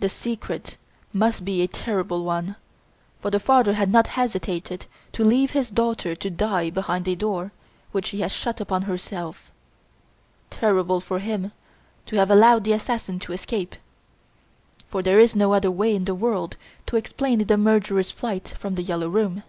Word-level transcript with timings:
The 0.00 0.10
secret 0.10 0.76
must 1.10 1.42
be 1.42 1.62
a 1.62 1.66
terrible 1.68 2.22
one, 2.22 2.56
for 3.22 3.30
the 3.30 3.40
father 3.40 3.72
had 3.72 3.90
not 3.90 4.08
hesitated 4.08 4.84
to 5.12 5.24
leave 5.24 5.52
his 5.52 5.70
daughter 5.70 6.14
to 6.14 6.28
die 6.28 6.68
behind 6.68 7.08
a 7.08 7.16
door 7.16 7.52
which 7.90 8.08
she 8.08 8.20
had 8.20 8.30
shut 8.30 8.60
upon 8.60 8.82
herself, 8.82 9.50
terrible 10.50 11.00
for 11.00 11.18
him 11.20 11.52
to 12.04 12.16
have 12.16 12.30
allowed 12.30 12.64
the 12.64 12.74
assassin 12.74 13.18
to 13.20 13.32
escape. 13.32 13.76
For 14.86 15.00
there 15.00 15.18
is 15.18 15.34
no 15.34 15.54
other 15.54 15.70
way 15.70 15.94
in 15.94 16.04
the 16.04 16.14
world 16.14 16.58
to 16.84 16.96
explain 16.96 17.38
the 17.38 17.56
murderer's 17.56 18.10
flight 18.10 18.50
from 18.58 18.74
"The 18.74 18.82
Yellow 18.82 19.08
Room"!" 19.08 19.44